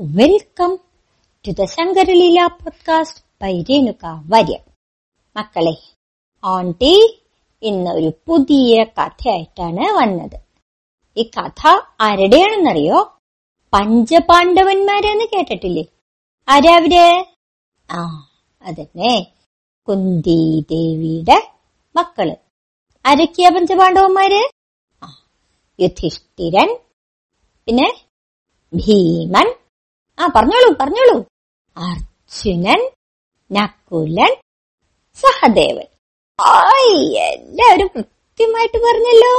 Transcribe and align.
Welcome 0.00 0.78
to 1.46 1.50
the 1.50 1.64
Shankaraleela 1.64 2.46
podcast 2.46 3.24
by 3.42 3.62
Renuka 3.62 4.04
Warrier 4.26 4.60
മക്കളെ 5.36 5.72
ആണ്ടി 6.44 7.20
ഇന്ന് 7.62 7.90
ഒരു 7.90 8.12
പുതിയ 8.26 8.84
കഥയായിട്ടാണ് 8.84 9.96
വന്നത്. 9.96 10.40
ഈ 11.16 11.22
കഥ 11.22 11.66
ആരുടെയാണെന്നറിയോ? 12.00 13.18
പഞ്ചപാണ്ഡവന്മാരെന്ന് 13.72 15.24
കേട്ടിട്ടില്ലേ? 15.24 15.84
ആരാവര് 16.48 17.24
ആ 17.90 18.30
അതന്നെ. 18.62 19.32
കുന്തി 19.88 20.64
ദേവിയുടെ 20.70 21.52
മക്കൾ. 21.96 22.36
ആരൊക്കെയാ 23.06 23.50
പഞ്ചപാണ്ഡവന്മാര്? 23.50 24.42
യുധിഷ്ഠിരൻ 25.80 26.78
പിന്നെ 27.66 28.06
ഭീമൻ 28.74 29.54
ആ 30.20 30.26
പറഞ്ഞോളൂ 30.36 30.70
പറഞ്ഞോളൂ. 30.80 31.16
അർജുനൻ 31.76 32.80
നക്കുലൻ 33.50 34.32
സഹദേവൻ. 35.20 35.86
ആയ് 36.38 36.96
എല്ലാവരും 37.26 37.88
കൃത്യമായിട്ട് 37.96 38.78
പറഞ്ഞല്ലോ. 38.86 39.34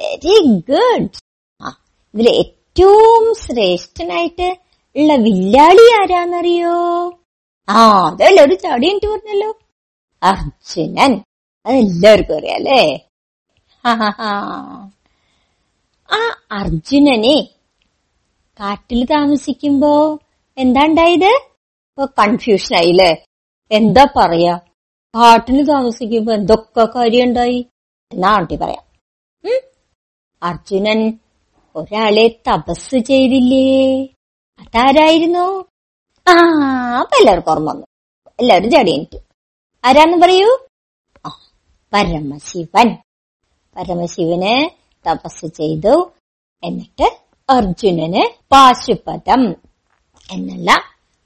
വെരി 0.00 0.36
ഗുഡ് 0.70 1.08
ആ 1.62 1.68
ഇതിൽ 2.14 2.28
ഏറ്റവും 2.40 3.24
ശ്രേഷ്ഠനായിട്ട് 3.34 4.48
ഉള്ള 4.96 5.14
വില്ലാളി 5.26 5.86
ആരാന്നറിയോ? 6.00 6.74
ആ 7.68 7.78
അതെല്ലാവരും 8.08 8.58
ചാടി 8.58 8.86
എനിക്ക് 8.90 9.06
പറഞ്ഞല്ലോ. 9.06 9.50
അർജുനൻ 10.22 11.12
അതെല്ലാവർക്കും 11.66 12.36
അറിയാം 12.38 12.56
അല്ലേ? 12.56 12.82
ആ 16.08 16.20
അർജുനനെ 16.60 17.36
കാട്ടിൽ 18.60 19.04
താമസിക്കുമ്പോ 19.04 20.18
എന്താ 20.58 20.80
ഉണ്ടായത്? 20.84 21.32
ഇപ്പൊ 21.84 22.06
കൺഫ്യൂഷൻ 22.06 22.76
ആയില്ലേ? 22.76 23.24
എന്താ 23.70 24.04
പറയാ? 24.16 24.56
കാട്ടിൽ 25.14 25.62
താമസിക്കുമ്പോ 25.64 26.32
എന്തൊക്കെ 26.32 26.84
കാര്യം 26.84 27.24
ഉണ്ടായി? 27.24 27.66
എന്നാ 28.12 28.28
ആണ്ടി 28.28 28.56
പറയാം? 28.56 28.84
അർജുനൻ 30.42 31.18
ഒരാളെ 31.76 32.28
തപസ് 32.28 32.96
ചെയ്തില്ലേ? 32.96 34.04
അതാരായിരുന്നു? 34.60 35.64
ആ 36.28 36.34
അപ്പൊ 37.00 37.16
എല്ലാവർക്കും 37.16 37.52
ഓർമ്മ 37.52 37.70
വന്നു. 37.70 37.86
എല്ലാവരും 38.40 38.70
ചാടി 38.70 38.90
എനിക്ക് 38.90 39.20
ആരാന്ന് 39.84 40.16
പറയൂ? 40.22 40.66
പരമശിവൻ. 41.92 42.88
പരമശിവന് 43.76 44.70
തപസ് 45.08 45.46
ചെയ്തു. 45.46 46.12
എന്നിട്ട് 46.64 47.23
അർജുനന് 47.48 48.22
പാശുപതം 48.48 49.42
എന്നല്ല 50.30 50.70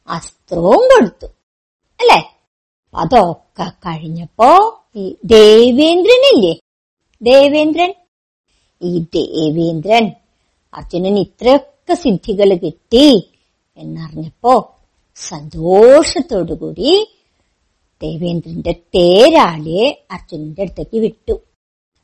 അസ്ത്രവും 0.09 0.83
കൊടുത്തു. 0.93 1.27
അല്ലേ? 2.01 2.21
അതൊക്കെ 2.95 3.67
കഴിഞ്ഞപ്പോ 3.87 4.49
ഈ 4.97 5.17
ദേവേന്ദ്രൻ 5.25 6.23
ദേവേന്ദ്രനില്ലേ? 6.23 6.55
ദേവേന്ദ്രൻ? 7.23 7.93
ഈ 8.83 8.99
ദേവേന്ദ്രൻ 8.99 10.13
അർജുനൻ 10.75 11.19
ഇത്രയൊക്കെ 11.19 11.95
സിദ്ധികൾ 11.95 12.55
കിട്ടി 12.55 13.35
എന്നറിഞ്ഞപ്പോ 13.77 14.75
സന്തോഷത്തോടുകൂടി 15.17 16.91
ദേവേന്ദ്രന്റെ 18.01 18.73
തേരാളിയെ 18.97 20.07
അർജുനന്റെ 20.11 20.63
അടുത്തേക്ക് 20.63 20.99
വിട്ടു. 20.99 21.43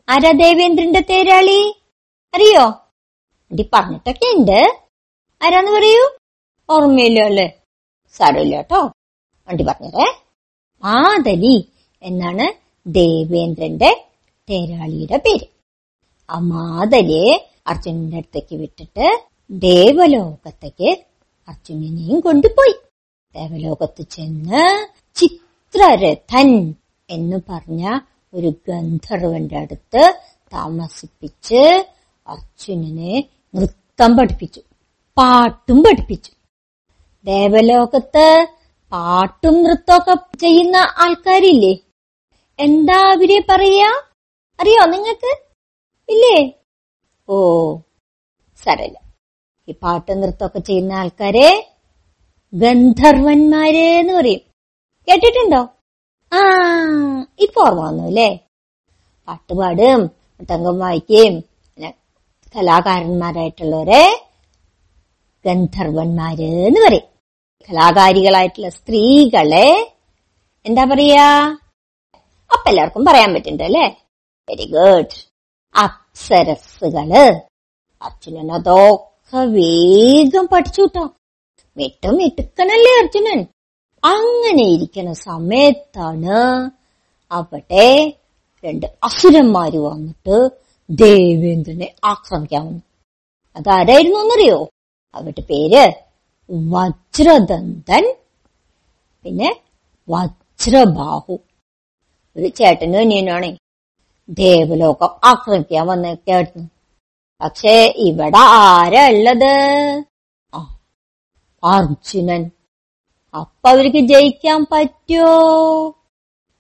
ആരാ 0.09 0.31
ദേവേന്ദ്രന്റെ 0.31 1.01
തേരാളി? 1.01 1.61
അറിയോ? 2.35 2.84
അടി 3.55 3.71
പറഞ്ഞിട്ടൊക്കെ 3.73 4.27
ഉണ്ട്. 4.37 4.61
ആരാന്ന് 5.41 5.73
പറയൂ? 5.73 6.01
ഓർമ്മയില്ലോ 6.71 7.25
അല്ലേ? 7.25 7.61
സാരമില്ല 8.13 8.57
കേട്ടോ. 8.57 8.81
വണ്ടി 9.49 9.65
പറഞ്ഞേ 9.65 10.07
മാതലി 10.83 11.69
എന്നാണ് 12.03 12.47
ദേവേന്ദ്രന്റെ 12.87 13.91
തേരാളിയുടെ 14.49 15.17
പേര്. 15.17 15.47
ആ 16.31 16.39
മാതലിയെ 16.39 17.35
അർജുനന്റെ 17.67 18.17
അടുത്തേക്ക് 18.17 18.57
വിട്ടിട്ട് 18.57 19.07
ദേവലോകത്തേക്ക് 19.51 20.91
അർജുനനെയും 21.49 22.21
കൊണ്ടുപോയി. 22.21 22.75
ദേവലോകത്ത് 23.35 24.03
ചെന്ന് 24.03 24.65
ചിത്രരഥൻ 25.15 26.75
എന്ന് 27.11 27.41
പറഞ്ഞ 27.49 27.99
ഒരു 28.35 28.53
ഗന്ധർവന്റെ 28.69 29.59
അടുത്ത് 29.59 30.03
താമസിപ്പിച്ച് 30.53 31.63
അർജുനനെ 32.27 33.15
നൃത്തം 33.55 34.17
പഠിപ്പിച്ചു. 34.17 34.61
പാട്ടും 35.17 35.79
പഠിപ്പിച്ചു. 35.83 36.33
ദേവലോകത്ത് 37.25 38.27
പാട്ടും 38.93 39.63
നൃത്തമൊക്കെ 39.63 40.15
ചെയ്യുന്ന 40.39 40.77
ആൾക്കാരില്ലേ? 40.77 41.75
എന്താ 42.59 42.99
അവരെ 43.13 43.39
പറയാ 43.51 43.91
അറിയോ 44.61 44.85
നിങ്ങക്ക് 44.85 45.33
ഇല്ലേ? 46.09 46.37
ഓ 47.29 47.37
സരല. 48.65 48.95
ഈ 49.69 49.73
പാട്ടും 49.83 50.21
നൃത്തമൊക്കെ 50.21 50.59
ചെയ്യുന്ന 50.59 50.93
ആൾക്കാരെ 50.93 51.49
ഗന്ധർവന്മാര് 52.53 53.87
എന്ന് 54.01 54.13
പറയും. 54.13 54.43
കേട്ടിട്ടുണ്ടോ? 55.09 55.63
ആ 56.33 56.41
ഇപ്പൊ 57.39 57.61
ഓർമ്മ 57.67 57.81
വന്നു 57.87 58.05
അല്ലേ? 58.11 58.29
പാട്ടുപാടും 59.29 60.01
തങ്കം 60.51 60.79
വായിക്കുകയും 60.79 61.35
കലാകാരന്മാരായിട്ടുള്ളവരെ 62.55 64.05
ഗന്ധർവന്മാര് 65.45 66.49
എന്ന് 66.69 66.81
പറയും. 66.87 67.07
കലാകാരികളായിട്ടുള്ള 67.69 68.69
സ്ത്രീകളെ 68.69 69.69
എന്താ 70.67 70.85
പറയാ? 70.85 71.27
അപ്പൊ 72.51 72.71
എല്ലാവർക്കും 72.71 73.05
പറയാൻ 73.05 73.35
പറ്റുന്നുണ്ട് 73.35 73.65
അല്ലെ? 73.65 73.87
വെരി 74.49 74.67
ഗുഡ് 74.67 75.17
അപ്സരസുകൾ 75.75 77.11
അർജുനൻ 78.03 78.53
അതൊക്കെ 78.53 79.39
വേഗം 79.59 80.47
പഠിച്ചു 80.47 80.83
കിട്ടോ. 80.83 81.05
മിട്ടും 81.77 82.17
മിട്ടുക്കനല്ലേ 82.17 82.93
അർജുനൻ? 83.03 83.41
അങ്ങനെ 84.03 84.65
ഇരിക്കുന്ന 84.75 85.13
സമയത്താണ് 85.13 86.39
അവിടെ 87.33 88.15
രണ്ട് 88.65 88.87
അസുരന്മാര് 89.05 89.79
വന്നിട്ട് 89.79 90.37
ദേവേന്ദ്രനെ 90.91 91.95
ആക്രമിക്കാമെന്ന് 92.05 92.81
അതാരായിരുന്നു 93.57 94.19
എന്നറിയോ? 94.19 94.69
അവരുടെ 95.15 95.41
പേര് 95.41 95.93
വജ്രദന്തൻ 96.73 98.05
പിന്നെ 99.25 99.61
വജ്രബാഹു. 100.11 101.39
ഒരു 102.37 102.49
ചേട്ടനും 102.49 102.99
അനിയനാണേ 102.99 103.57
ദേവലോകം 104.29 105.11
ആക്രമിക്കാൻ 105.25 105.87
വന്നേക്കായിരുന്നു 105.87 106.69
പക്ഷേ 107.41 107.95
ഇവിടെ 107.97 108.39
ആരാ 108.39 109.09
ഉള്ളത് 109.09 109.53
അർജുനൻ. 111.65 112.51
അപ്പൊ 113.35 113.71
അവർക്ക് 113.71 113.99
ജയിക്കാൻ 113.99 114.67
പറ്റോ? 114.73 115.29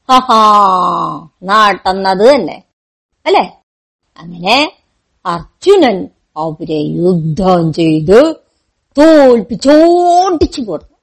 ഹഹാ 0.09 0.41
നാട്ടുന്നത് 1.43 2.35
തന്നെ. 2.35 2.63
അല്ലെ? 3.27 3.64
അങ്ങനെ 4.17 4.57
അർജുനൻ 5.27 5.97
അവരെ 6.37 6.81
യുദ്ധം 7.03 7.73
ചെയ്ത് 7.73 8.19
തോൽപ്പിച്ചോട്ടിച്ചു 8.97 10.61
കൊടുത്തു. 10.63 10.95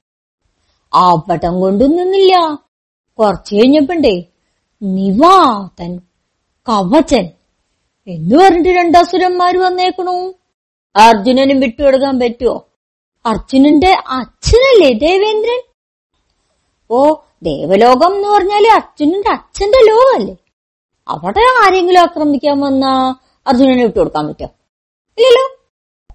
പടം 1.28 1.54
കൊണ്ടു 1.60 1.84
നിന്നില്ല. 1.84 2.34
കുറച്ചു 3.18 3.52
കഴിഞ്ഞപ്പോണ്ടേ 3.54 4.14
നിവാതൻ 4.82 5.92
കവചൻ 6.66 7.26
എന്ന് 8.06 8.36
പറഞ്ഞിട്ട് 8.36 8.68
രണ്ടാസുരന്മാര് 8.78 9.58
വന്നേക്കണു. 9.58 10.14
അർജുനനും 10.96 11.60
വിട്ടുകൊടുക്കാൻ 11.60 12.14
പറ്റുമോ 12.20 12.56
അർജുനന്റെ 13.26 13.92
അച്ഛനല്ലേ 14.18 14.90
ദേവേന്ദ്രൻ? 15.06 15.60
ഓ 16.90 16.98
ദേവലോകം 17.42 18.12
എന്ന് 18.16 18.28
പറഞ്ഞാൽ 18.28 18.64
അർജുനന്റെ 18.78 19.30
അച്ഛന്റെ 19.30 19.80
ലോകമല്ലേ? 19.90 20.34
അവിടെ 21.08 21.40
ആരെങ്കിലും 21.64 22.00
ആക്രമിക്കാൻ 22.00 22.60
വന്ന 22.60 22.86
അർജുനനെ 23.46 23.82
വിട്ടുകൊടുക്കാൻ 23.82 24.28
പറ്റോ? 24.28 24.44
ഇല്ലല്ലോ. 25.18 25.56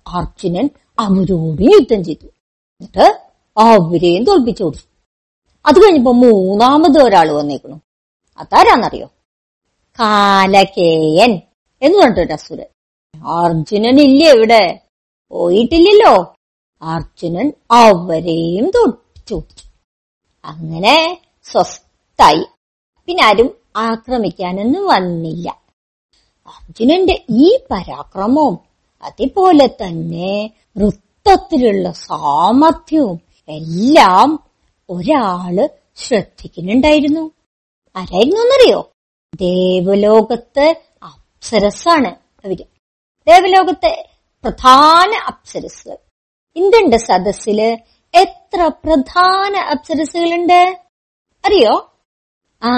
അർജുനൻ 0.08 0.70
അവരോട് 1.00 1.62
യുദ്ധം 1.62 2.04
ചെയ്തു. 2.04 2.26
എന്നിട്ട് 2.26 3.30
അവരെയും 3.58 4.24
തോൽപ്പിച്ചു 4.24 4.64
കൊടുത്തു. 4.64 4.84
അത് 5.66 5.80
കഴിഞ്ഞപ്പോ 5.80 6.12
മൂന്നാമത് 6.12 7.02
ഒരാൾ 7.04 7.32
വന്നേക്കണു 7.32 7.82
അതാരാന്നറിയോ? 8.38 9.08
കാലകേയൻ 10.00 11.42
എന്ന് 11.82 11.98
പറഞ്ഞിട്ട് 12.00 12.34
അസുരൻ. 12.34 12.66
അർജുനൻ 13.28 14.00
ഇല്ലേ 14.00 14.32
ഇവിടെ? 14.32 14.80
പോയിട്ടില്ലല്ലോ. 15.30 16.36
അർജുനൻ 16.82 17.54
അവരെയും 17.72 18.70
തോൽപ്പിച്ചു 18.70 19.34
കൊടുത്തു. 19.34 19.68
അങ്ങനെ 20.46 21.22
സ്വസ്ഥായി. 21.44 22.46
പിന്നെ 23.06 23.24
ആരും 23.24 23.58
ആക്രമിക്കാനൊന്നും 23.78 24.88
വന്നില്ല. 24.88 25.50
അർജുനന്റെ 26.48 27.26
ഈ 27.30 27.60
പരാക്രമവും 27.72 28.60
അതുപോലെ 29.04 29.68
തന്നെ 29.68 30.54
വൃത്തത്തിലുള്ള 30.78 31.92
സാമർഥ്യവും 31.92 33.22
എല്ലാം 33.50 34.40
ഒരാൾ 34.90 35.70
ശ്രദ്ധിക്കുന്നുണ്ടായിരുന്നു. 35.96 37.32
ആരായിരുന്നു 37.96 38.42
എന്നറിയോ? 38.42 38.92
ദേവലോകത്ത് 39.36 40.76
അപ്സരസാണ് 41.04 42.16
അവർ. 42.46 42.58
ദേവലോകത്തെ 43.28 44.10
പ്രധാന 44.44 45.12
അപ്സരസ് 45.28 45.98
ഇന്ത്യന്റെ 46.56 46.98
സദസ്സിൽ 46.98 47.78
എത്ര 48.14 48.68
പ്രധാന 48.68 49.56
അപ്സരസുകളുണ്ട് 49.56 50.80
അറിയോ? 51.46 51.92
ആ 52.64 52.70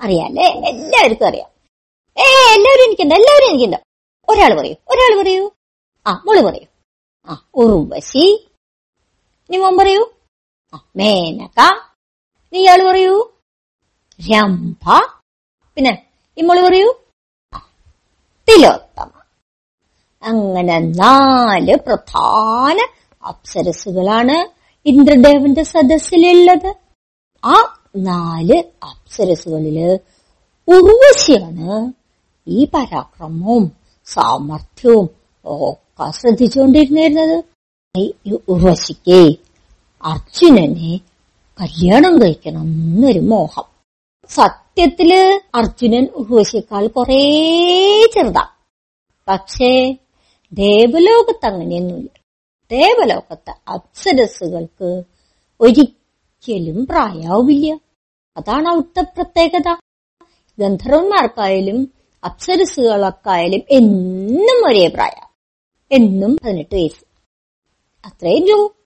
അറിയാല്ലേ 0.00 0.42
എല്ലാവർക്കും 0.42 1.26
അറിയാം. 1.26 1.50
ഏ 2.18 2.22
എല്ലാവരും 2.54 2.84
എനിക്കുണ്ട് 2.84 3.14
എല്ലാവരും 3.14 3.48
എനിക്കുണ്ട്. 3.48 3.76
ഒരാൾ 4.28 4.58
പറയൂ 4.58 4.74
ഒരാൾ 4.88 5.22
പറയൂ. 5.22 5.50
ആ 6.06 6.22
മോൾ 6.26 6.40
പറയൂ. 6.40 6.66
ആ 7.26 7.48
ഉറുവശി 7.54 8.50
നീ 9.50 9.58
മോൻ 9.58 9.76
പറയൂ. 9.76 10.10
ആ 10.74 10.84
മേനക. 10.96 11.60
നീ 12.52 12.66
ആൾ 12.66 12.90
പറയൂ. 12.90 13.30
രംഭ. 14.30 15.00
പിന്നെ 15.74 16.06
ഈ 16.38 16.42
മോൾ 16.42 16.68
പറയൂ. 16.68 16.94
തിലോത്തമ. 18.48 19.10
അങ്ങനെ 20.22 20.78
നാല് 20.78 21.76
പ്രധാന 21.76 22.78
അപ്സരസുകളാണ് 23.26 24.50
ഇന്ദ്രദേവന്റെ 24.86 25.62
സദസ്സിലുള്ളത്. 25.62 26.74
ആ 27.44 27.79
നാല് 27.96 28.62
അപ്സരസുകളിൽ 28.82 29.78
ഉർവശിയാണ് 30.68 31.92
ഈ 32.48 32.64
പരാക്രമവും 32.74 33.72
സാമർഥ്യവും 34.06 35.08
ഒക്കെ 35.44 36.10
ശ്രദ്ധിച്ചുകൊണ്ടിരുന്നിരുന്നത് 36.10 37.44
ഉർവശിക്ക് 38.48 39.20
അർജുനനെ 40.04 41.00
കല്യാണം 41.60 42.22
കഴിക്കണം 42.22 42.62
എന്നൊരു 42.62 43.20
മോഹം. 43.20 43.64
സത്യത്തിൽ 44.28 45.10
അർജുനൻ 45.54 46.04
ഉർവശിയേക്കാൾ 46.04 46.86
കുറേ 46.86 47.20
ചെറുതാ. 48.14 48.44
പക്ഷേ 49.28 49.96
ദേവലോകത്ത് 50.52 51.46
അങ്ങനെയൊന്നുമില്ല 51.46 52.08
ദേവലോകത്ത് 52.70 53.50
അപ്സരസുകൾക്ക് 53.68 55.02
ഒരിക്കലും 55.60 55.99
പ്രായാവില്ല. 56.84 57.80
അതാണ് 58.36 58.68
അവിടുത്തെ 58.68 59.02
പ്രത്യേകത. 59.02 59.76
ഗന്ധർവന്മാർക്കായാലും 60.58 61.92
അപ്സരസുകൾക്കായാലും 62.24 63.60
എന്നും 63.70 64.68
ഒരേ 64.68 64.88
പ്രായം. 64.88 65.30
എന്നും 65.92 66.38
പതിനെട്ട് 66.44 66.74
വയസ്സ്. 66.74 67.04
അത്രേ 68.06 68.40
ഉള്ളൂ. 68.40 68.76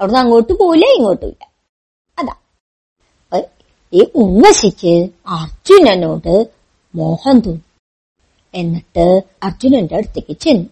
അവിടുന്ന് 0.00 0.20
അങ്ങോട്ട് 0.20 0.52
പോവില്ല 0.52 0.86
ഇങ്ങോട്ടും 0.86 1.26
ഇല്ല 1.26 1.52
അതാ. 2.18 2.34
ഈ 3.92 4.06
ഉർവശിക്ക് 4.14 5.08
അർജുനനോട് 5.26 6.52
മോഹം 6.94 7.40
തോന്നി. 7.40 7.60
എന്നിട്ട് 8.54 9.22
അർജുനന്റെ 9.42 9.96
അടുത്തേക്ക് 9.96 10.36
ചെന്നു. 10.40 10.70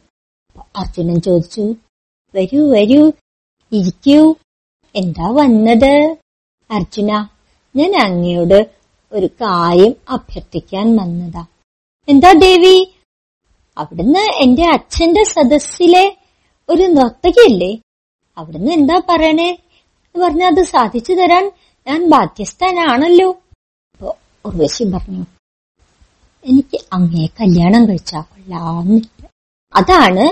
അർജുനൻ 0.77 1.21
ചോദിച്ചു 1.21 1.75
വരൂ 2.35 2.73
വരൂ 2.73 3.13
ഇരിക്കൂ. 3.73 4.35
എന്താ 4.97 5.31
വന്നത്? 5.31 6.17
അർജുന 6.71 7.11
ഞാൻ 7.75 7.97
അങ്ങയോട് 7.97 8.59
ഒരു 9.13 9.27
കാര്യം 9.27 9.95
അഭ്യർത്ഥിക്കാൻ 10.09 10.97
വന്നതാ. 10.97 11.45
എന്താ 12.09 12.33
ദേവി? 12.33 12.77
അവിടുന്ന് 13.77 14.25
എന്റെ 14.45 14.65
അച്ഛന്റെ 14.69 15.25
സദസ്സിലെ 15.25 16.05
ഒരു 16.69 16.83
നർത്തകിയല്ലേ? 16.83 17.81
അവിടുന്ന് 18.37 18.73
എന്താ 18.73 18.97
പറയണേ? 19.09 19.51
എന്ന് 20.05 20.25
പറഞ്ഞ 20.25 20.43
അത് 20.43 20.63
സാധിച്ചു 20.65 21.13
തരാൻ 21.13 21.45
ഞാൻ 21.87 22.11
ബാധ്യസ്ഥനാണല്ലോ. 22.11 23.29
അപ്പോ 23.93 24.17
ഉർവശി 24.45 24.85
പറഞ്ഞു 24.85 25.25
എനിക്ക് 26.45 26.79
അങ്ങയെ 26.93 27.29
കല്യാണം 27.41 27.83
കഴിച്ചാ 27.89 28.21
കൊള്ളാന്നില്ല 28.21 29.25
അതാണ് 29.75 30.25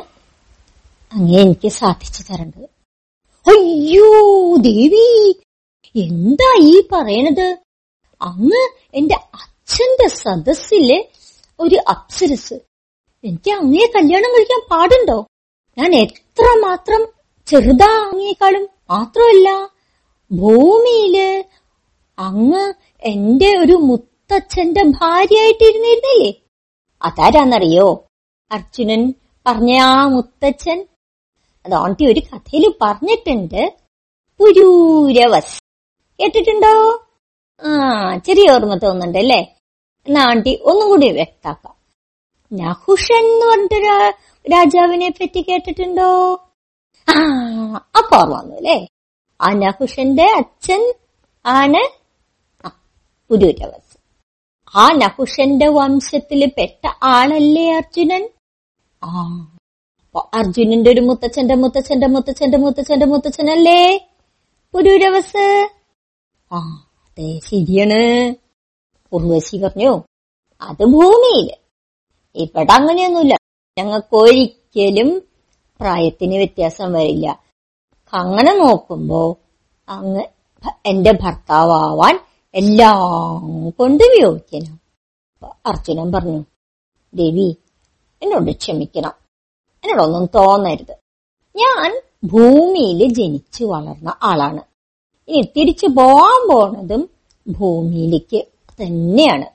അങ്ങേ 1.12 1.40
എനിക്ക് 1.40 1.68
സാധിച്ചു 1.68 2.22
തരേണ്ടത്. 2.22 2.66
അയ്യോ 3.46 4.08
ദേവി! 4.56 5.06
എന്താ 5.96 6.56
ഈ 6.58 6.88
പറയണത്? 6.93 7.56
അങ്ങ് 8.22 8.81
എന്റെ 8.94 9.14
അച്ഛന്റെ 9.14 10.08
സദസ്സിലെ 10.08 11.08
ഒരു 11.60 11.76
അപ്സരസ്. 11.90 12.54
എനിക്ക് 13.25 13.50
അങ്ങയെ 13.50 13.87
കല്യാണം 13.87 14.31
കഴിക്കാൻ 14.31 14.60
പാടുണ്ടോ? 14.70 15.26
ഞാൻ 15.78 15.94
എത്ര 15.94 16.44
മാത്രം 16.58 17.06
ചെറുതാ 17.46 18.08
അങ്ങേക്കാളും 18.12 18.69
മാത്രമല്ല 18.90 19.70
ഭൂമിയിൽ 20.32 21.44
അങ്ങ് 22.19 22.75
എന്റെ 23.02 23.58
ഒരു 23.58 23.72
മുത്തച്ഛന്റെ 23.72 24.82
ഭാര്യയായിട്ടിരുന്നിരുന്നില്ലേ? 24.82 26.42
അതാരാന്നറിയോ? 27.02 28.04
അർജുനൻ 28.52 29.14
പറഞ്ഞ 29.46 29.76
ആ 29.76 30.08
മുത്തച്ഛൻ. 30.08 30.87
അത് 31.66 31.75
ആണ്ടി 31.75 32.12
ഒരു 32.12 32.20
കഥയിൽ 32.20 32.75
പറഞ്ഞിട്ടുണ്ട്. 32.82 33.76
പുരൂരവസ്. 34.38 35.65
കേട്ടിട്ടുണ്ടോ? 36.20 36.72
ആ 37.62 37.70
ചെറിയ 38.26 38.52
ഓർമ്മ 38.54 38.74
തോന്നുന്നുണ്ട് 38.84 39.18
അല്ലേ? 39.22 39.40
എന്നാ 40.06 40.22
ആണ്ടി 40.30 40.52
ഒന്നും 40.70 40.86
കൂടി 40.88 41.08
വ്യക്താക്കാം. 41.10 41.74
നഹുഷൻ 42.52 43.24
എന്ന് 43.32 43.46
പറഞ്ഞിട്ട് 43.50 43.78
രാജാവിനെ 44.44 45.08
പറ്റി 45.10 45.40
കേട്ടിട്ടുണ്ടോ? 45.48 46.08
ആ 47.08 47.14
അപ്പൊ 47.98 48.14
ഓർമ്മ 48.20 48.34
വന്നു 48.38 48.54
അല്ലേ? 48.60 48.78
ആ 49.40 49.48
നഹുഷന്റെ 49.62 50.26
അച്ഛൻ 50.40 50.82
ആണ് 51.44 51.82
പുരൂരവസ്. 53.30 53.94
ആ 54.74 54.86
നഹുഷന്റെ 55.02 55.68
വംശത്തിൽ 55.78 56.40
പെട്ട 56.58 56.82
ആളല്ലേ 57.14 57.66
അർജുനൻ? 57.78 58.24
ആ 59.02 59.08
അർജുനന്റെ 60.40 60.90
ഒരു 60.90 61.02
മുത്തച്ഛന്റെ 61.08 61.56
മുത്തച്ഛന്റെ 61.62 62.06
മുത്തച്ഛന്റെ 62.06 62.58
മുത്തച്ഛന്റെ 62.64 63.06
മുത്തച്ഛനല്ലേ 63.06 63.80
പുരൂരവസ്? 64.74 65.46
ആ 66.52 66.87
അതെ 67.04 67.38
ശരിയാണ്. 67.38 68.34
ഉർവശി 69.12 69.56
പറഞ്ഞു 69.56 70.02
അത് 70.62 70.84
ഭൂമിയിൽ. 70.84 71.50
ഇവിടെ 72.34 72.72
അങ്ങനെയൊന്നുമില്ല. 72.72 73.37
ഞങ്ങൾക്ക് 73.78 74.16
ഒരിക്കലും 74.16 75.22
പ്രായത്തിന് 75.81 76.37
വ്യത്യാസം 76.37 76.93
വരില്ല. 76.93 77.43
അങ്ങനെ 78.12 78.58
നോക്കുമ്പോ 78.58 79.37
അങ്ങ് 79.88 80.23
എന്റെ 80.87 81.12
ഭർത്താവാൻ 81.12 82.20
എല്ലാം 82.54 83.70
കൊണ്ട് 83.70 84.04
യോഗ്യനാണ് 84.23 84.78
അർജുനൻ 85.66 86.12
പറഞ്ഞു 86.12 86.44
ദേവി 87.14 87.56
എന്നോട് 88.23 88.50
ക്ഷമിക്കണം. 88.50 89.12
എന്നോടൊന്നും 89.85 90.26
തോന്നരുത്. 90.35 90.97
ഞാൻ 91.56 92.02
ഭൂമിയിൽ 92.25 93.14
ജനിച്ചു 93.14 93.64
വളർന്ന 93.64 94.16
ആളാണ്. 94.23 94.75
ഇനി 95.28 95.40
തിരിച്ചു 95.56 95.87
പോവാൻ 95.87 96.49
പോണതും 96.49 97.11
ഭൂമിയിലേക്ക് 97.49 98.47
തന്നെയാണ്. 98.83 99.47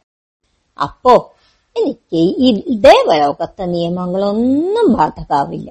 അപ്പോ 0.82 1.14
എനിക്ക് 1.76 2.22
ഈ 2.46 2.64
ദേവലോകത്തെ 2.88 3.66
നിയമങ്ങളൊന്നും 3.66 4.94
ബാധകാവില്ല 4.94 5.70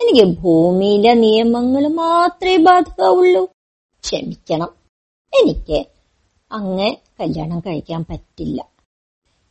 എനിക്ക് 0.00 0.24
ഭൂമിയിലെ 0.42 1.14
നിയമങ്ങൾ 1.14 1.86
മാത്രമേ 1.88 2.56
ബാധകാവുള്ളൂ 2.56 3.44
ക്ഷമിക്കണം. 4.04 4.70
എനിക്ക് 5.32 5.78
അങ്ങ് 6.52 6.96
കല്യാണം 7.20 7.60
കഴിക്കാൻ 7.60 8.04
പറ്റില്ല. 8.10 8.60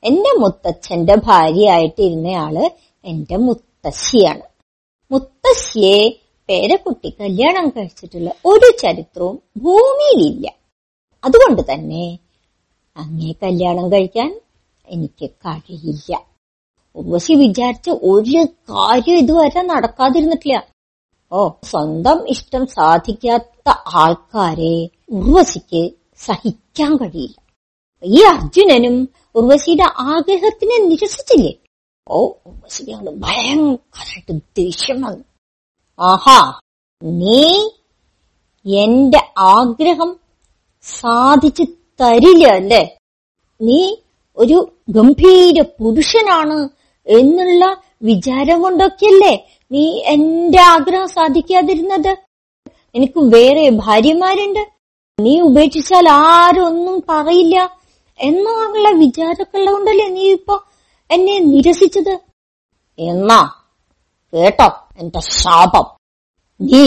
എന്റെ 0.04 0.32
മുത്തച്ഛന്റെ 0.40 1.16
ഭാര്യയായിട്ടിരുന്നയാൾ 1.16 2.56
എന്റെ 3.06 3.38
മുത്തശ്ശിയാണ്. 3.38 4.46
മുത്തശ്ശിയെ 5.12 6.00
പേരക്കുട്ടി 6.50 7.10
കല്യാണം 7.22 7.70
കഴിച്ചിട്ടുള്ള 7.70 8.30
ഒരു 8.46 8.68
ചരിത്രവും 8.84 9.38
ഭൂമിയിലില്ല. 9.58 10.46
അതുകൊണ്ട് 11.24 11.62
തന്നെ 11.72 12.06
അങ്ങേ 12.98 13.32
കല്യാണം 13.44 13.92
കഴിക്കാൻ 13.92 14.30
എനിക്ക് 14.88 15.28
കഴിയില്ല. 15.46 16.12
ഉർവശി 16.96 17.34
വിചാരിച്ച 17.34 17.90
ഒരു 18.12 18.42
കാര്യം 18.72 19.18
ഇതുവരെ 19.18 19.62
നടക്കാതിരുന്നിട്ടില്ല. 19.62 20.60
ഓ 21.32 21.50
സ്വന്തം 21.64 22.18
ഇഷ്ടം 22.30 22.68
സാധിക്കാത്ത 22.68 23.70
ആൾക്കാരെ 24.04 24.76
ഉർവശിക്ക് 25.18 25.84
സഹിക്കാൻ 26.26 26.92
കഴിയില്ല. 26.98 27.38
ഈ 28.04 28.22
അർജുനനും 28.34 28.96
ഉർവശിയുടെ 29.36 29.88
ആഗ്രഹത്തിനെ 30.14 30.78
നിരസിച്ചില്ലേ? 30.90 31.54
ഓ 32.08 32.20
ഉർവശിക്ക് 32.50 32.92
അങ്ങോട്ട് 32.92 33.22
ഭയങ്കരമായിട്ട് 33.22 34.34
ദേഷ്യം 34.58 35.02
വന്നു. 35.02 35.24
ആഹാ 36.00 36.40
നീ 37.02 37.42
എന്റെ 38.66 39.22
ആഗ്രഹം 39.38 40.10
സാധിച്ചു 40.86 41.64
തരില്ല 42.00 42.46
അല്ലേ? 42.52 42.82
നീ 43.62 43.80
ഒരു 44.38 44.58
ഗംഭീര 44.90 45.62
പുരുഷനാണ് 45.80 46.58
എന്നുള്ള 47.08 47.64
വിചാരം 48.04 48.62
കൊണ്ടൊക്കെയല്ലേ 48.62 49.34
നീ 49.72 49.84
എന്റെ 50.06 50.60
ആഗ്രഹം 50.74 51.08
സാധിക്കാതിരുന്നത്? 51.08 52.12
എനിക്ക് 52.96 53.20
വേറെ 53.34 53.70
ഭാര്യമാരുണ്ട്. 53.86 54.64
നീ 55.18 55.42
ഉപേക്ഷിച്ചാൽ 55.42 56.08
ആരും 56.10 56.66
ഒന്നും 56.68 57.04
പറയില്ല 57.10 57.56
എന്നുള്ള 58.20 58.90
വിചാരമൊക്കെ 59.02 59.58
ഉള്ളതുകൊണ്ടല്ലേ 59.58 60.08
നീ 60.10 60.24
ഇപ്പൊ 60.32 60.56
എന്നെ 61.10 61.40
നിരസിച്ചത്? 61.52 62.16
എന്നാ 63.00 63.40
കേട്ടോ. 64.34 64.70
എന്റെ 65.00 65.22
ശാപം. 65.40 65.86
നീ 66.60 66.84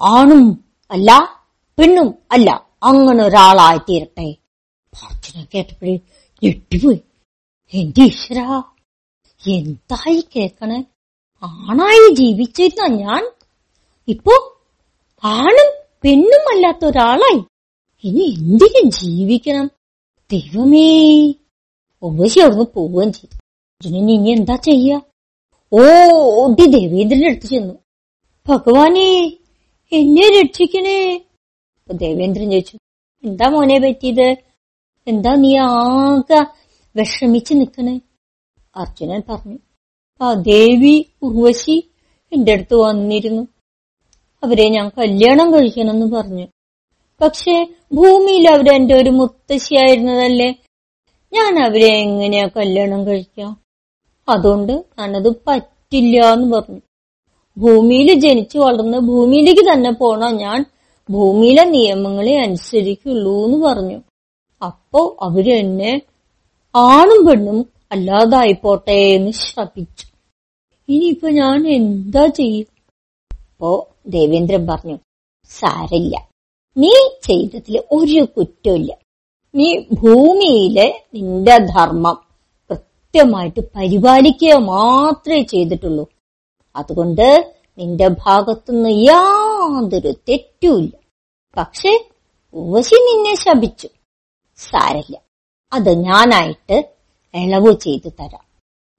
ആണും 0.00 0.44
അല്ല 0.90 1.10
പെണ്ണും 1.78 2.08
അല്ല 2.34 2.48
അങ്ങനെ 2.82 3.22
ഒരാളായി 3.24 3.80
തീരട്ടെ 3.88 4.28
പ്രാർത്ഥന 4.92 5.44
കേട്ടപ്പോഴേ 5.52 5.94
ഞെട്ടിപ്പോയി 6.42 7.00
എന്റെ 7.74 8.04
ഈശ്വര 8.04 8.40
എന്തായി 9.44 10.20
കേക്കണേ 10.34 10.80
ആണായി 11.42 12.06
ജീവിച്ചിരുന്ന 12.14 12.82
ഞാൻ 13.02 13.22
ഇപ്പോ 14.08 14.34
ആണും 15.24 15.70
പെണ്ണും 16.04 16.44
അല്ലാത്ത 16.52 16.82
ഒരാളായി. 16.84 17.40
ഇനി 18.04 18.24
എന്തിനു 18.34 18.82
ജീവിക്കണം? 18.98 19.66
ദൈവമേ 20.30 20.86
ഉപശി 22.02 22.38
അവിടുന്ന് 22.40 22.66
പോവുകയും 22.76 23.10
ചെയ്തു. 23.16 23.36
അർജുനൻ 23.74 24.08
ഇനി 24.14 24.30
എന്താ 24.36 24.56
ചെയ്യ? 24.68 24.90
ഓ 24.96 25.11
ഓടി 25.72 26.64
ദേവേന്ദ്രന്റെ 26.76 27.26
അടുത്ത് 27.26 27.46
ചെന്നു. 27.46 27.74
ഭഗവാനെ 28.48 29.06
എന്നെ 29.92 30.42
രക്ഷിക്കണേ. 30.42 30.98
അപ്പൊ 31.80 31.94
ദേവേന്ദ്രൻ 31.94 32.50
ചോദിച്ചു 32.50 32.76
എന്താ 33.24 33.48
മോനെ 33.48 33.78
പറ്റിയത്? 33.78 34.28
എന്താ 35.06 35.34
നീ 35.34 35.56
ആകെ 35.58 36.40
വിഷമിച്ച് 36.96 37.54
നിക്കണേ 37.54 38.00
അർജുനൻ 38.76 39.22
പറഞ്ഞു 39.30 39.58
ആ 40.20 40.34
ദേവി 40.34 41.04
ഉർവശി 41.22 41.76
എന്റെ 42.32 42.52
അടുത്ത് 42.52 42.74
വന്നിരുന്നു. 42.74 43.42
അവരെ 44.42 44.68
ഞാൻ 44.68 44.88
കല്യാണം 44.98 45.52
കഴിക്കണമെന്ന് 45.54 46.06
പറഞ്ഞു. 46.16 46.46
പക്ഷെ 47.20 47.56
ഭൂമിയിൽ 47.94 48.48
അവരെന്റെ 48.48 48.94
ഒരു 48.94 49.10
മുത്തശ്ശിയായിരുന്നതല്ലേ? 49.10 50.50
ഞാൻ 51.32 51.64
അവരെ 51.64 51.90
എങ്ങനെയാ 52.04 52.46
കല്യാണം 52.56 53.06
കഴിക്കാം? 53.06 53.61
അതുകൊണ്ട് 54.28 54.72
ഞാനത് 54.98 55.30
പറ്റില്ല 55.46 56.16
എന്ന് 56.34 56.56
പറഞ്ഞു. 56.56 56.80
ഭൂമിയിൽ 57.56 58.08
ജനിച്ചു 58.20 58.58
വളർന്ന് 58.58 58.98
ഭൂമിയിലേക്ക് 58.98 59.72
തന്നെ 59.72 59.90
പോണ 59.92 60.30
ഞാൻ 60.30 60.60
ഭൂമിയിലെ 61.08 61.64
നിയമങ്ങളെ 61.64 62.34
അനുസരിക്കുള്ളൂ 62.36 63.44
എന്ന് 63.44 63.58
പറഞ്ഞു. 63.66 63.98
അപ്പോ 64.62 65.16
അവർ 65.22 65.46
എന്നെ 65.52 65.92
ആണും 66.74 67.26
പെണ്ണും 67.26 67.58
അല്ലാതായി 67.92 68.52
പോട്ടെ 68.52 68.98
എന്ന് 69.16 69.30
ശപിച്ചു. 69.30 70.06
ഇനിയിപ്പോ 70.88 71.28
ഞാൻ 71.28 71.68
എന്താ 71.68 72.26
ചെയ്യും? 72.26 72.68
അപ്പോ 73.30 73.70
ദേവേന്ദ്രൻ 74.06 74.66
പറഞ്ഞു 74.66 74.96
സാരല്ല 75.50 76.14
നീ 76.76 76.92
ചെയ്തതിൽ 77.22 77.74
ഒരു 77.92 78.24
കുറ്റമില്ല 78.36 78.92
നീ 79.54 79.68
ഭൂമിയിലെ 80.02 80.86
നിന്റെ 81.14 81.56
ധർമ്മം 81.74 82.16
കൃത്യമായിട്ട് 83.14 83.60
പരിപാലിക്കുക 83.60 84.54
മാത്രമേ 84.54 85.42
ചെയ്തിട്ടുള്ളൂ. 85.42 86.06
അതുകൊണ്ട് 86.76 87.54
നിന്റെ 87.78 88.08
ഭാഗത്തുനിന്ന് 88.08 88.90
യാതൊരു 88.90 90.12
തെറ്റുമില്ല. 90.28 90.98
പക്ഷെ 91.56 92.10
ഉവശി 92.54 92.94
നിന്നെ 92.94 93.34
ശപിച്ചു. 93.34 93.88
സാരല്ല. 94.56 95.18
അത് 95.72 95.90
ഞാനായിട്ട് 95.92 96.90
ഇളവ് 97.34 97.72
ചെയ്തു 97.80 98.08
തരാം. 98.08 98.44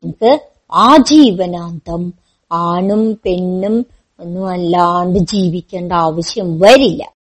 എനിക്ക് 0.03 0.39
ആജീവനാന്തം 0.71 2.13
ആണും 2.51 3.13
പെണ്ണും 3.15 3.85
ഒന്നും 4.19 4.49
അല്ലാണ്ട് 4.49 5.19
ജീവിക്കേണ്ട 5.19 5.93
ആവശ്യം 5.93 6.59
വരില്ല. 6.59 7.13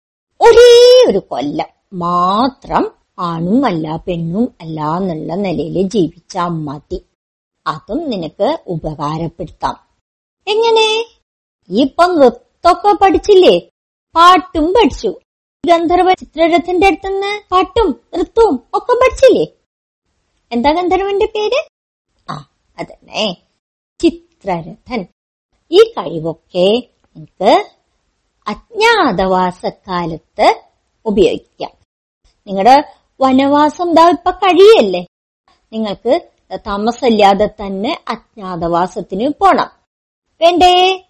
ഒരേ 0.41 1.05
ഒരു 1.11 1.19
കൊല്ലം 1.19 1.99
മാത്രം 1.99 3.00
ആണും 3.21 3.67
അല്ല 3.67 3.97
പെണ്ണും 3.97 4.55
അല്ല 4.61 4.81
എന്നുള്ള 4.81 5.35
നിലയിൽ 5.35 5.89
ജീവിച്ചാ 5.89 6.47
മതി 6.47 7.05
അതും 7.67 8.11
നിനക്ക് 8.11 8.59
ഉപകാരപ്പെടുത്താം. 8.67 9.89
എങ്ങനെ? 10.47 11.05
ഇപ്പൊ 11.71 12.07
നൃത്തമൊക്കെ 12.07 12.97
പഠിച്ചില്ലേ? 13.03 13.71
പാട്ടും 14.15 14.71
പഠിച്ചു. 14.71 15.21
ഗന്ധർവ 15.67 16.13
ചിത്രരഥന്റെ 16.13 16.87
അടുത്തുനിന്ന് 16.87 17.51
പാട്ടും 17.51 18.01
നൃത്തവും 18.15 18.65
ഒക്കെ 18.75 18.93
പഠിച്ചില്ലേ? 18.93 19.53
എന്താ 20.53 20.71
ഗന്ധർവന്റെ 20.71 21.27
പേര്? 21.27 21.69
ആ 22.31 22.49
അതന്നെ. 22.79 23.37
ചിത്രരഥൻ. 24.01 25.07
ഈ 25.71 25.77
കഴിവൊക്കെ 25.77 26.83
നിനക്ക് 27.17 27.71
അജ്ഞാതവാസക്കാലത്ത് 28.49 30.63
ഉപയോഗിക്കാം. 31.07 31.71
നിങ്ങളുടെ 32.47 33.00
വനവാസം 33.21 33.95
ദാ 33.95 34.09
ഇപ്പൊ 34.09 34.31
കഴിയല്ലേ? 34.31 35.07
നിങ്ങൾക്ക് 35.73 36.21
താമസമില്ലാതെ 36.67 37.47
തന്നെ 37.47 38.05
അജ്ഞാതവാസത്തിന് 38.09 39.29
പോണം. 39.41 39.71
വേണ്ടേ? 40.43 41.05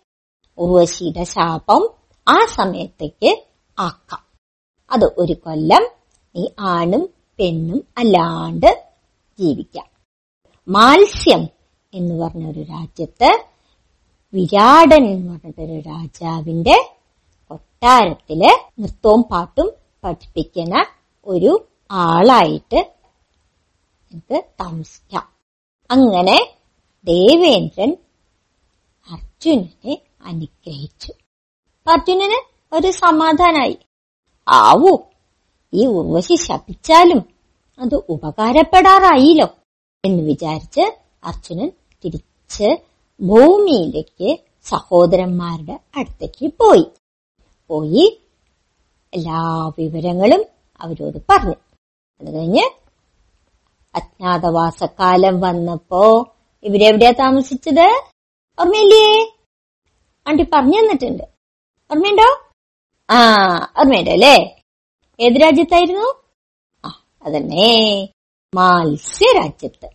ഉർവശിയുടെ 0.58 1.24
ശാപം 1.24 1.82
ആ 2.28 2.44
സമയത്തേക്ക് 2.44 3.44
ആക്കാം. 3.78 4.22
അത് 4.90 5.04
ഒരു 5.18 5.32
കൊല്ലം 5.32 5.84
നീ 6.36 6.46
ആണും 6.60 7.08
പെണ്ണും 7.38 7.84
അല്ലാണ്ട് 7.98 8.84
ജീവിക്കാം. 9.38 9.86
മാത്സ്യം 10.68 11.48
എന്ന് 11.94 12.24
പറഞ്ഞ 12.24 12.50
ഒരു 12.50 12.62
രാജ്യത്ത് 12.62 13.30
വിരാടൻ 14.34 15.04
എന്ന് 15.06 15.32
പറഞ്ഞിട്ടൊരു 15.32 15.80
രാജാവിന്റെ 15.80 16.76
കൊട്ടാരത്തിൽ 17.50 18.40
നൃത്തവും 18.80 19.22
പാട്ടും 19.22 19.72
പഠിപ്പിക്കുന്ന 20.04 20.84
ഒരു 21.26 21.69
ആളായിട്ട് 21.90 22.94
നമുക്ക് 24.12 24.44
താമസിക്കാം. 24.60 25.28
അങ്ങനെ 25.90 26.54
ദേവേന്ദ്രൻ 27.04 27.96
അർജുനനെ 29.12 30.02
അനുഗ്രഹിച്ചു. 30.24 31.12
അർജുനന് 31.90 32.38
ഒരു 32.72 32.90
സമാധാനായി. 32.90 33.78
ആവൂ 34.48 34.96
ഈ 35.74 35.86
ഉർവശി 35.86 36.34
ശപിച്ചാലും 36.34 37.24
അത് 37.78 37.94
ഉപകാരപ്പെടാറായില്ലോ 37.94 39.48
എന്ന് 40.04 40.22
വിചാരിച്ച് 40.22 40.98
അർജുനൻ 41.24 41.72
തിരിച്ച് 42.04 42.76
ഭൂമിയിലേക്ക് 43.20 44.38
സഹോദരന്മാരുടെ 44.62 45.80
അടുത്തേക്ക് 45.96 46.46
പോയി. 46.46 46.86
പോയി 47.68 48.20
എല്ലാ 49.14 49.66
വിവരങ്ങളും 49.78 50.44
അവരോട് 50.80 51.18
പറഞ്ഞു. 51.28 51.54
അത് 52.20 52.34
കഴിഞ്ഞ് 52.34 52.70
അജ്ഞാതവാസക്കാലം 53.94 55.40
വന്നപ്പോ 55.40 56.34
ഇവരെവിടെയാ 56.62 57.10
താമസിച്ചത്? 57.10 58.02
ഓർമ്മയില്ലേ? 58.60 59.32
ആണ്ടി 60.28 60.46
പറഞ്ഞു 60.52 60.78
തന്നിട്ടുണ്ട്. 60.80 61.22
ഓർമ്മയുണ്ടോ? 61.90 62.28
ആ 63.10 63.20
ഓർമ്മയുണ്ടോ 63.78 64.12
അല്ലേ? 64.12 64.62
ഏത് 65.20 65.42
രാജ്യത്തായിരുന്നു? 65.42 66.22
ആ 66.84 67.04
അതന്നെ. 67.22 68.08
മത്സ്യരാജ്യത്ത്. 68.54 69.90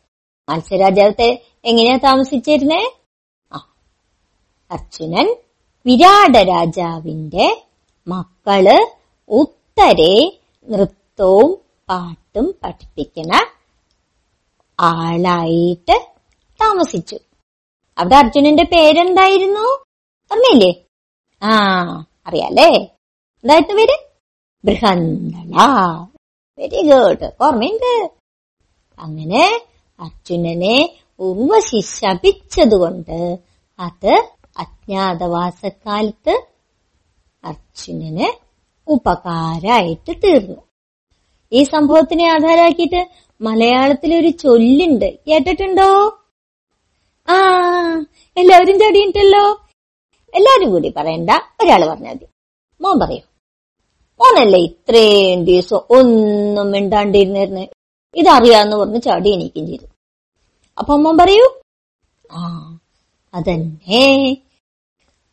മത്സ്യരാജ്യത്തെ 0.49 1.45
എങ്ങനെയാ 1.65 1.97
താമസിച്ചിരുന്നേ? 1.97 2.91
ആ 3.53 3.73
അർജുനൻ 4.71 5.35
വിരാട 5.85 6.37
രാജാവിന്റെ 6.37 7.63
മക്കൾ 8.07 8.85
ഉത്തരെ 9.29 10.39
നൃത്തവും 10.69 11.64
പാട്ടും 11.89 12.59
പഠിപ്പിക്കുന്ന 12.63 13.33
ആളായിട്ട് 14.79 16.13
താമസിച്ചു. 16.61 17.19
അവിടെ 17.97 18.15
അർജുനന്റെ 18.15 18.63
പേരെന്തായിരുന്നു? 18.63 19.65
ഓർമ്മയില്ലേ? 20.31 20.71
ആ 21.43 21.51
അറിയാലേ 22.27 22.69
എന്തായിരുന്നു 23.43 23.75
പേര്? 23.75 23.97
ബൃഹന്തള 24.65 25.63
വെരി 26.59 26.81
ഗുഡ് 26.81 27.31
ഓർമ്മയുണ്ട്. 27.41 28.09
അങ്ങനെ 28.99 29.65
അർജുനനെ 29.99 30.97
ഉർവശി 31.19 31.79
ശപിച്ചതുകൊണ്ട് 31.79 33.37
അത് 33.79 34.29
അജ്ഞാതവാസക്കാലത്ത് 34.57 36.47
അർജുനന് 37.43 38.27
ഉപകാരായിട്ട് 38.87 40.11
തീർന്നു. 40.23 40.61
ഈ 41.55 41.63
സംഭവത്തിനെ 41.63 42.25
ആധാരമാക്കിയിട്ട് 42.29 43.09
മലയാളത്തിൽ 43.41 44.15
ഒരു 44.15 44.27
ചൊല്ലുണ്ട്. 44.27 45.19
കേട്ടിട്ടുണ്ടോ? 45.27 46.17
ആ 47.29 47.35
എല്ലാവരും 48.37 48.79
ചടിയിട്ടല്ലോ 48.79 49.61
എല്ലാരും 50.33 50.71
കൂടി 50.71 50.93
പറയണ്ട. 50.97 51.29
ഒരാൾ 51.61 51.89
പറഞ്ഞാൽ 51.89 52.13
മതി. 52.13 52.25
മോൻ 52.81 52.99
പറയൂ. 52.99 53.19
മോനല്ലേ 54.21 54.59
ഇത്രയും 54.59 55.45
ദിവസം 55.45 55.77
ഒന്നും 55.89 56.71
മിണ്ടാണ്ടിരുന്നിരുന്ന് 56.71 57.67
ഇതറിയാന്ന് 58.15 58.75
പറഞ്ഞ് 58.75 59.01
ചാടി 59.01 59.29
എണീക്കുകയും 59.29 59.67
ചെയ്തു. 59.67 59.85
അപ്പൊ 60.77 60.95
മോൻ 60.95 61.17
പറയൂ. 61.17 61.61
ആ 62.31 62.77
അതന്നെ. 63.33 64.37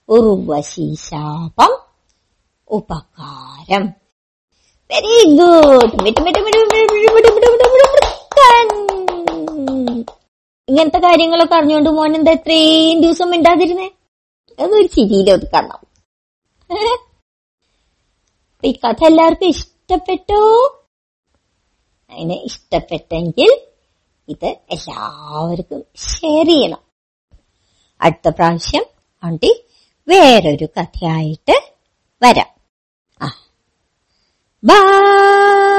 ഉർവശി 0.09 0.95
ശാപം 0.95 1.79
ഉപകാരം. 2.71 4.02
വെരി 4.93 5.19
ഗുഡ് 5.37 5.93
ഇങ്ങനത്തെ 10.69 10.99
കാര്യങ്ങളൊക്കെ 10.99 11.55
അറിഞ്ഞുകൊണ്ട് 11.55 11.91
മോൻ 11.91 12.13
എന്താ 12.17 12.33
ഇത്രയും 12.33 12.99
ദിവസം 13.01 13.29
മിണ്ടാതിരുന്നേ 13.31 13.89
അതൊരു 14.59 14.89
ചിരിയിൽ 14.89 15.47
കാണാം 15.55 15.81
ഈ 18.65 18.73
കഥ 18.79 19.03
എല്ലാവർക്കും 19.07 19.49
ഇഷ്ടപ്പെട്ടോ 19.49 20.41
അതിനെ 22.13 22.37
ഇഷ്ടപ്പെട്ടെങ്കിൽ 22.45 23.51
ഇത് 24.29 24.51
എല്ലാവർക്കും 24.71 25.81
ഷെയർ 26.09 26.47
ചെയ്യണം 26.47 26.83
അടുത്ത 28.01 28.29
പ്രാവശ്യം 28.29 28.85
ആണ്ടി 29.23 29.51
വേറൊരു 30.09 30.67
കഥയായിട്ട് 30.77 31.57
വരാം 32.23 32.52
Bye! 34.65 35.72